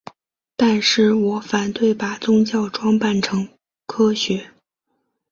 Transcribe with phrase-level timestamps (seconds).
[0.55, 3.47] 但是我反对把宗教装扮成
[3.85, 4.49] 科学。